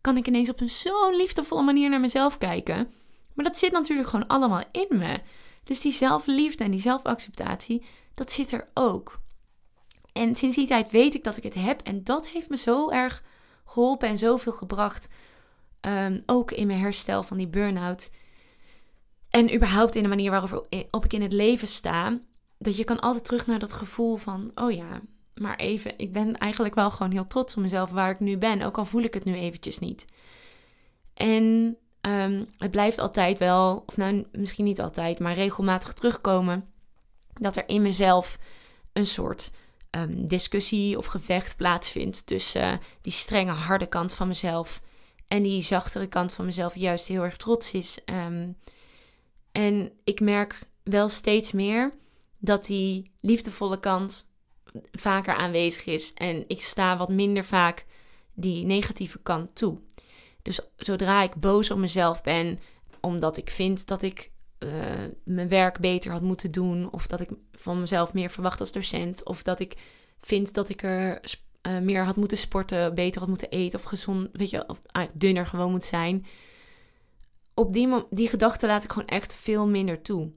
[0.00, 2.92] kan ik ineens op een zo'n liefdevolle manier naar mezelf kijken.
[3.40, 5.20] Maar dat zit natuurlijk gewoon allemaal in me.
[5.64, 9.20] Dus die zelfliefde en die zelfacceptatie, dat zit er ook.
[10.12, 11.80] En sinds die tijd weet ik dat ik het heb.
[11.82, 13.24] En dat heeft me zo erg
[13.64, 15.08] geholpen en zoveel gebracht.
[15.80, 18.10] Um, ook in mijn herstel van die burn-out.
[19.30, 22.18] En überhaupt in de manier waarop ik in het leven sta.
[22.58, 25.00] Dat je kan altijd terug naar dat gevoel van: oh ja,
[25.34, 28.62] maar even, ik ben eigenlijk wel gewoon heel trots op mezelf waar ik nu ben.
[28.62, 30.04] Ook al voel ik het nu eventjes niet.
[31.14, 36.64] En um, het blijft altijd wel, of nou misschien niet altijd, maar regelmatig terugkomen.
[37.32, 38.38] Dat er in mezelf
[38.92, 39.50] een soort
[39.90, 44.80] um, discussie of gevecht plaatsvindt tussen uh, die strenge, harde kant van mezelf
[45.28, 47.98] en die zachtere kant van mezelf, die juist heel erg trots is.
[48.04, 48.56] Um,
[49.52, 51.92] en ik merk wel steeds meer
[52.38, 54.28] dat die liefdevolle kant
[54.92, 56.14] vaker aanwezig is.
[56.14, 57.86] En ik sta wat minder vaak
[58.34, 59.78] die negatieve kant toe.
[60.42, 62.58] Dus zodra ik boos op mezelf ben,
[63.00, 64.70] omdat ik vind dat ik uh,
[65.24, 69.24] mijn werk beter had moeten doen, of dat ik van mezelf meer verwacht als docent,
[69.24, 69.76] of dat ik
[70.20, 71.20] vind dat ik er
[71.62, 75.24] uh, meer had moeten sporten, beter had moeten eten, of gezond, weet je, of eigenlijk
[75.24, 76.26] dunner gewoon moet zijn.
[77.54, 80.30] Op die, die gedachte laat ik gewoon echt veel minder toe.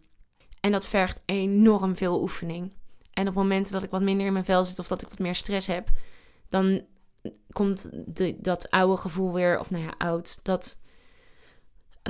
[0.59, 2.73] En dat vergt enorm veel oefening.
[3.13, 5.19] En op momenten dat ik wat minder in mijn vel zit of dat ik wat
[5.19, 5.89] meer stress heb,
[6.47, 6.85] dan
[7.51, 10.79] komt de, dat oude gevoel weer, of nou ja, oud, dat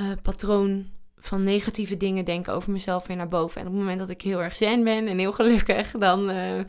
[0.00, 3.60] uh, patroon van negatieve dingen denken over mezelf weer naar boven.
[3.60, 6.58] En op het moment dat ik heel erg zen ben en heel gelukkig, dan, uh,
[6.58, 6.64] uh,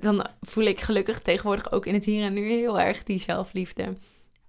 [0.00, 3.96] dan voel ik gelukkig tegenwoordig ook in het hier en nu heel erg die zelfliefde.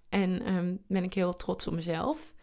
[0.10, 2.34] En um, ben ik heel trots op mezelf.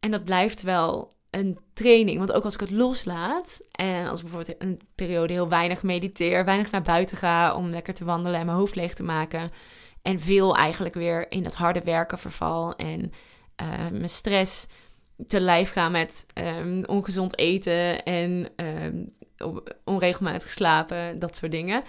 [0.00, 2.18] En dat blijft wel een training.
[2.18, 6.44] Want ook als ik het loslaat en als ik bijvoorbeeld een periode heel weinig mediteer,
[6.44, 9.50] weinig naar buiten ga om lekker te wandelen en mijn hoofd leeg te maken.
[10.02, 13.12] En veel eigenlijk weer in dat harde werken verval en
[13.62, 14.66] uh, mijn stress
[15.26, 19.14] te lijf gaan met um, ongezond eten en um,
[19.84, 21.82] onregelmatig slapen, dat soort dingen.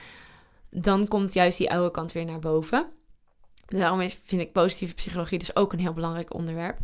[0.70, 2.88] Dan komt juist die oude kant weer naar boven.
[3.66, 6.78] Daarom is, vind ik positieve psychologie dus ook een heel belangrijk onderwerp.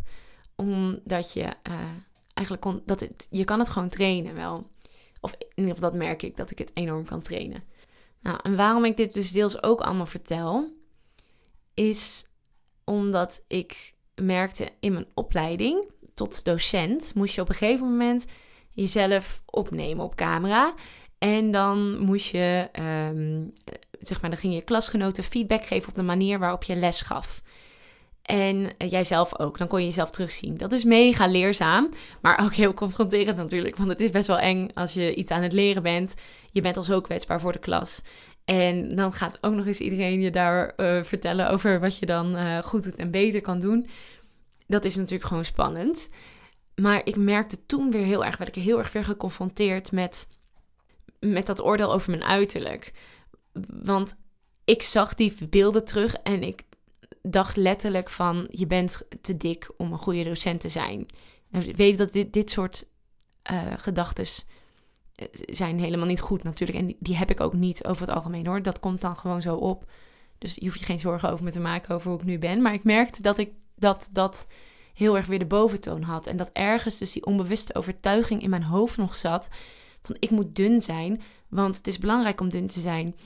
[0.56, 1.80] Omdat je uh,
[2.34, 4.66] eigenlijk kon, dat het, je kan het gewoon trainen wel.
[5.20, 7.64] Of in ieder geval dat merk ik, dat ik het enorm kan trainen.
[8.20, 10.70] Nou, en waarom ik dit dus deels ook allemaal vertel,
[11.78, 12.26] is
[12.84, 18.26] omdat ik merkte in mijn opleiding tot docent, moest je op een gegeven moment
[18.72, 20.74] jezelf opnemen op camera.
[21.18, 22.68] En dan moest je,
[23.12, 23.52] um,
[24.00, 27.42] zeg maar, dan ging je klasgenoten feedback geven op de manier waarop je les gaf.
[28.22, 29.58] En uh, jijzelf ook.
[29.58, 30.56] Dan kon je jezelf terugzien.
[30.56, 31.88] Dat is mega leerzaam,
[32.20, 33.76] maar ook heel confronterend natuurlijk.
[33.76, 36.14] Want het is best wel eng als je iets aan het leren bent.
[36.52, 38.02] Je bent al zo kwetsbaar voor de klas.
[38.48, 42.36] En dan gaat ook nog eens iedereen je daar uh, vertellen over wat je dan
[42.36, 43.86] uh, goed doet en beter kan doen.
[44.66, 46.08] Dat is natuurlijk gewoon spannend.
[46.74, 50.28] Maar ik merkte toen weer heel erg, werd ik heel erg weer geconfronteerd met,
[51.20, 52.92] met dat oordeel over mijn uiterlijk.
[53.82, 54.20] Want
[54.64, 56.62] ik zag die beelden terug en ik
[57.22, 61.06] dacht letterlijk van je bent te dik om een goede docent te zijn.
[61.50, 62.86] Nou, weet dat dit, dit soort
[63.50, 64.30] uh, gedachten eh,
[65.46, 66.78] zijn helemaal niet goed natuurlijk.
[66.78, 68.62] En die, heb ik ook niet over het algemeen hoor.
[68.62, 69.90] Dat komt dan gewoon zo op.
[70.38, 72.62] Dus je hoeft je geen zorgen over me te maken over hoe ik nu ben.
[72.62, 74.48] Maar ik merkte dat ik dat, dat
[74.94, 76.26] heel erg weer de boventoon had.
[76.26, 79.48] En dat ergens dus die onbewuste overtuiging in mijn hoofd nog zat.
[80.02, 81.22] Van ik moet dun zijn.
[81.48, 83.16] Want het is belangrijk om dun te zijn.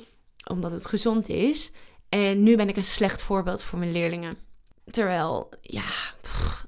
[0.50, 1.72] Omdat het gezond is.
[2.08, 4.36] En nu ben ik een slecht voorbeeld voor mijn leerlingen.
[4.84, 5.84] Terwijl, ja,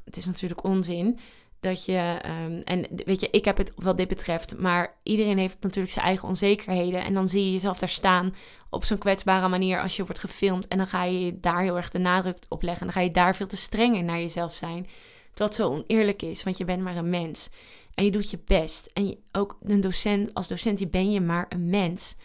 [0.05, 1.19] het is natuurlijk onzin
[1.65, 2.21] dat je.
[2.45, 6.07] Um, en weet je, ik heb het wat dit betreft, maar iedereen heeft natuurlijk zijn
[6.07, 7.05] eigen onzekerheden.
[7.05, 8.35] En dan zie je jezelf daar staan
[8.71, 10.69] op zo'n kwetsbare manier als je wordt gefilmd.
[10.69, 12.81] En dan ga je daar heel erg de nadruk op leggen.
[12.81, 14.87] En dan ga je daar veel te streng in naar jezelf zijn.
[15.35, 17.49] Wat zo oneerlijk is, want je bent maar een mens.
[17.95, 18.91] En je doet je best.
[18.93, 22.17] En je, ook een docent, als docent ben je maar een mens.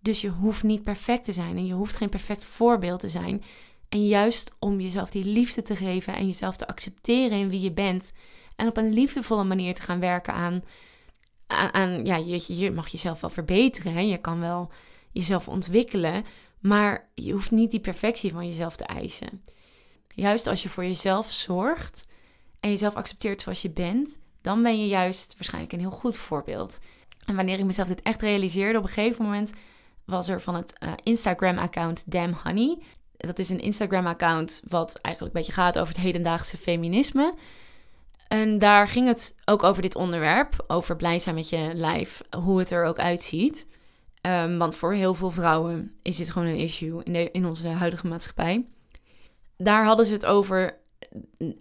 [0.00, 3.42] Dus je hoeft niet perfect te zijn en je hoeft geen perfect voorbeeld te zijn.
[3.88, 7.72] En juist om jezelf die liefde te geven en jezelf te accepteren in wie je
[7.72, 8.12] bent.
[8.56, 10.62] En op een liefdevolle manier te gaan werken aan.
[11.46, 14.08] aan, ja, je, je mag jezelf wel verbeteren.
[14.08, 14.70] Je kan wel
[15.12, 16.24] jezelf ontwikkelen.
[16.60, 19.42] Maar je hoeft niet die perfectie van jezelf te eisen.
[20.08, 22.06] Juist als je voor jezelf zorgt
[22.60, 26.78] en jezelf accepteert zoals je bent, dan ben je juist waarschijnlijk een heel goed voorbeeld.
[27.24, 29.52] En wanneer ik mezelf dit echt realiseerde, op een gegeven moment
[30.04, 32.78] was er van het Instagram-account Damn Honey.
[33.16, 37.34] Dat is een Instagram-account wat eigenlijk een beetje gaat over het hedendaagse feminisme.
[38.34, 42.58] En daar ging het ook over dit onderwerp, over blij zijn met je lijf, hoe
[42.58, 43.66] het er ook uitziet.
[44.22, 48.06] Um, want voor heel veel vrouwen is dit gewoon een issue in, in onze huidige
[48.06, 48.64] maatschappij.
[49.56, 50.78] Daar hadden ze het over.
[51.38, 51.52] Uh,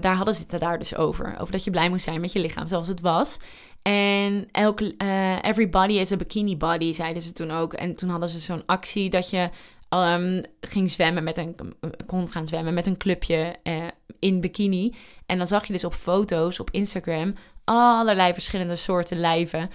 [0.00, 1.36] daar hadden ze het daar dus over.
[1.38, 3.38] Over dat je blij moest zijn met je lichaam zoals het was.
[3.82, 7.72] En elke, uh, everybody is a bikini body, zeiden ze toen ook.
[7.72, 9.50] En toen hadden ze zo'n actie dat je
[10.02, 11.56] um, ging zwemmen met een,
[12.06, 13.86] kon gaan zwemmen met een clubje uh,
[14.18, 14.94] in bikini.
[15.26, 19.70] En dan zag je dus op foto's op Instagram allerlei verschillende soorten lijven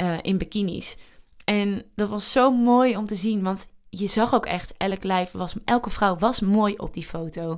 [0.00, 0.96] uh, in bikinis.
[1.44, 5.30] En dat was zo mooi om te zien, want je zag ook echt, elk lijf
[5.30, 7.56] was, elke vrouw was mooi op die foto.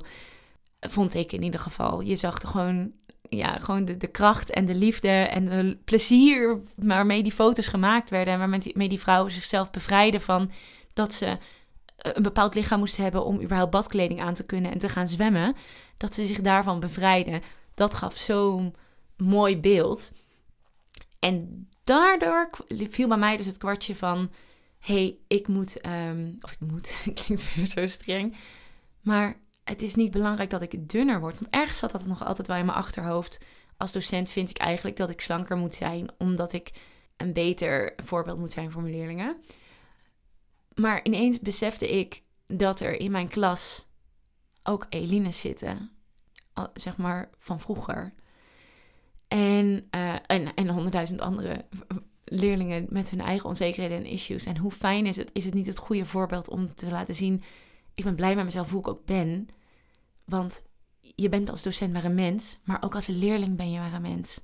[0.79, 2.01] Vond ik in ieder geval.
[2.01, 2.91] Je zag gewoon,
[3.29, 8.09] ja, gewoon de, de kracht en de liefde en de plezier waarmee die foto's gemaakt
[8.09, 8.33] werden.
[8.33, 10.51] En waarmee die, die vrouwen zichzelf bevrijden van
[10.93, 11.37] dat ze
[12.03, 15.55] een bepaald lichaam moesten hebben om überhaupt badkleding aan te kunnen en te gaan zwemmen.
[15.97, 17.41] Dat ze zich daarvan bevrijden.
[17.73, 18.75] Dat gaf zo'n
[19.17, 20.11] mooi beeld.
[21.19, 24.31] En daardoor viel bij mij dus het kwartje van:
[24.79, 28.35] hey, ik moet, um, of ik moet, klinkt weer zo streng,
[29.01, 31.39] maar het is niet belangrijk dat ik dunner word.
[31.39, 33.39] Want ergens zat dat nog altijd wel in mijn achterhoofd.
[33.77, 36.71] Als docent vind ik eigenlijk dat ik slanker moet zijn, omdat ik
[37.17, 39.37] een beter voorbeeld moet zijn voor mijn leerlingen.
[40.75, 43.87] Maar ineens besefte ik dat er in mijn klas
[44.63, 45.91] ook Elines zitten,
[46.73, 48.13] zeg maar van vroeger.
[49.27, 51.65] En, uh, en, en honderdduizend andere
[52.25, 54.45] leerlingen met hun eigen onzekerheden en issues.
[54.45, 55.29] En hoe fijn is het?
[55.33, 57.43] Is het niet het goede voorbeeld om te laten zien:
[57.95, 59.47] ik ben blij met mezelf hoe ik ook ben.
[60.25, 60.63] Want
[61.15, 64.01] je bent als docent maar een mens, maar ook als leerling ben je maar een
[64.01, 64.41] mens.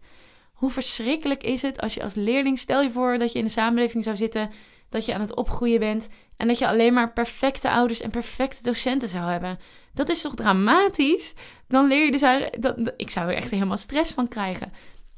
[0.53, 3.51] Hoe verschrikkelijk is het als je als leerling, stel je voor dat je in de
[3.51, 4.49] samenleving zou zitten,
[4.89, 8.63] dat je aan het opgroeien bent en dat je alleen maar perfecte ouders en perfecte
[8.63, 9.59] docenten zou hebben.
[9.93, 11.33] Dat is toch dramatisch?
[11.67, 14.71] Dan leer je dus dat, ik zou er echt helemaal stress van krijgen.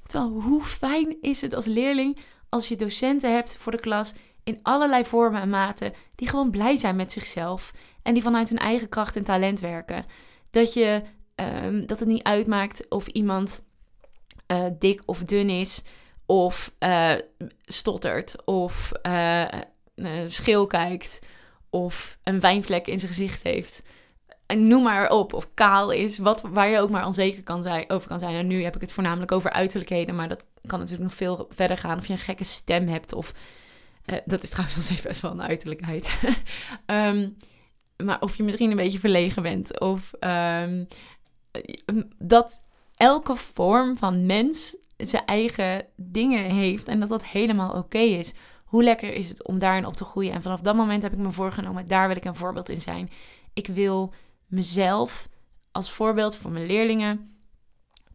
[0.05, 4.60] Terwijl hoe fijn is het als leerling als je docenten hebt voor de klas in
[4.62, 8.89] allerlei vormen en maten die gewoon blij zijn met zichzelf en die vanuit hun eigen
[8.89, 10.05] kracht en talent werken.
[10.49, 11.01] Dat, je,
[11.36, 13.65] um, dat het niet uitmaakt of iemand
[14.47, 15.84] uh, dik of dun is,
[16.32, 17.13] of uh,
[17.65, 19.46] stottert, of uh,
[20.26, 21.20] schil kijkt,
[21.70, 23.84] of een wijnvlek in zijn gezicht heeft
[24.46, 27.89] en noem maar op, of kaal is, wat, waar je ook maar onzeker kan zijn,
[27.89, 28.36] over kan zijn.
[28.36, 31.78] En nu heb ik het voornamelijk over uiterlijkheden, maar dat kan natuurlijk nog veel verder
[31.78, 31.98] gaan.
[31.98, 33.34] Of je een gekke stem hebt, of
[34.26, 36.17] dat is trouwens even best wel een uiterlijkheid.
[36.86, 37.38] um,
[38.06, 40.88] maar of je misschien een beetje verlegen bent, of um,
[42.17, 42.65] dat
[42.96, 44.76] elke vorm van mens
[45.07, 48.33] zijn eigen dingen heeft en dat dat helemaal oké is.
[48.65, 50.33] Hoe lekker is het om daarin op te groeien?
[50.33, 53.09] En vanaf dat moment heb ik me voorgenomen, daar wil ik een voorbeeld in zijn.
[53.53, 54.13] Ik wil
[54.47, 55.29] mezelf
[55.71, 57.35] als voorbeeld voor mijn leerlingen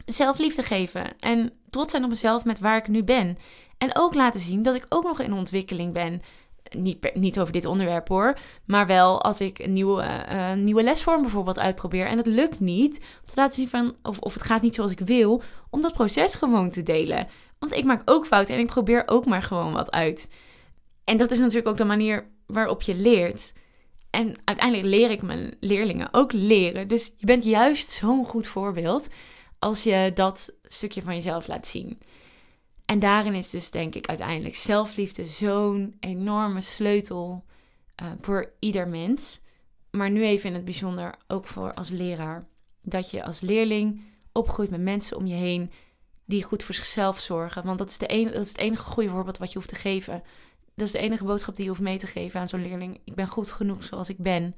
[0.05, 1.19] zelfliefde geven.
[1.19, 3.39] En trots zijn op mezelf met waar ik nu ben.
[3.79, 6.23] En ook laten zien dat ik ook nog in ontwikkeling ben.
[6.77, 11.23] Niet, niet over dit onderwerp hoor, maar wel als ik een nieuwe, uh, nieuwe lesvorm
[11.23, 14.75] bijvoorbeeld uitprobeer en het lukt niet, om te laten zien of, of het gaat niet
[14.75, 17.29] zoals ik wil, om dat proces gewoon te delen.
[17.59, 20.31] Want ik maak ook fouten en ik probeer ook maar gewoon wat uit.
[21.05, 23.53] En dat is natuurlijk ook de manier waarop je leert.
[24.11, 26.89] En uiteindelijk leer ik mijn leerlingen ook leren.
[26.89, 29.09] Dus je bent juist zo'n goed voorbeeld
[29.59, 31.99] als je dat stukje van jezelf laat zien.
[32.87, 37.45] En daarin is dus denk ik uiteindelijk zelfliefde zo'n enorme sleutel
[38.03, 39.41] uh, voor ieder mens.
[39.91, 42.47] Maar nu even in het bijzonder ook voor als leraar.
[42.83, 45.71] Dat je als leerling opgroeit met mensen om je heen
[46.25, 47.65] die goed voor zichzelf zorgen.
[47.65, 49.75] Want dat is, de enige, dat is het enige goede voorbeeld wat je hoeft te
[49.75, 50.23] geven
[50.77, 53.01] dat is de enige boodschap die je hoeft mee te geven aan zo'n leerling.
[53.05, 54.57] Ik ben goed genoeg zoals ik ben.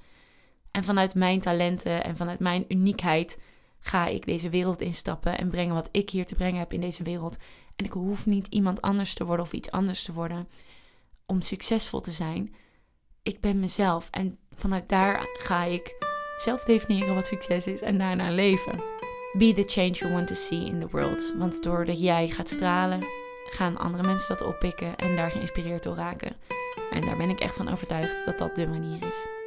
[0.70, 3.40] En vanuit mijn talenten en vanuit mijn uniekheid
[3.80, 7.02] ga ik deze wereld instappen en brengen wat ik hier te brengen heb in deze
[7.02, 7.36] wereld.
[7.78, 10.48] En ik hoef niet iemand anders te worden of iets anders te worden
[11.26, 12.54] om succesvol te zijn.
[13.22, 15.94] Ik ben mezelf en vanuit daar ga ik
[16.38, 18.80] zelf definiëren wat succes is en daarna leven.
[19.32, 21.32] Be the change you want to see in the world.
[21.36, 23.00] Want doordat jij gaat stralen,
[23.50, 26.36] gaan andere mensen dat oppikken en daar geïnspireerd door raken.
[26.90, 29.37] En daar ben ik echt van overtuigd dat dat de manier is.